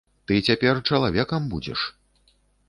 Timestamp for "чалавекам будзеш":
0.93-1.85